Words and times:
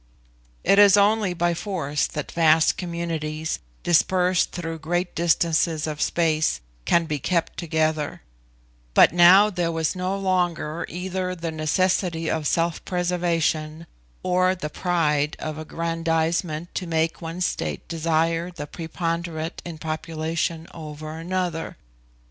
It 0.63 0.79
is 0.79 0.97
only 0.97 1.31
by 1.35 1.53
force 1.53 2.07
that 2.07 2.31
vast 2.31 2.75
communities, 2.75 3.59
dispersed 3.83 4.51
through 4.51 4.79
great 4.79 5.13
distances 5.13 5.85
of 5.85 6.01
space, 6.01 6.59
can 6.85 7.05
be 7.05 7.19
kept 7.19 7.55
together; 7.57 8.23
but 8.95 9.13
now 9.13 9.51
there 9.51 9.71
was 9.71 9.95
no 9.95 10.17
longer 10.17 10.87
either 10.89 11.35
the 11.35 11.51
necessity 11.51 12.31
of 12.31 12.47
self 12.47 12.83
preservation 12.83 13.85
or 14.23 14.55
the 14.55 14.71
pride 14.71 15.35
of 15.37 15.59
aggrandisement 15.59 16.73
to 16.73 16.87
make 16.87 17.21
one 17.21 17.39
state 17.39 17.87
desire 17.87 18.49
to 18.49 18.65
preponderate 18.65 19.61
in 19.63 19.77
population 19.77 20.67
over 20.73 21.11
another. 21.19 21.77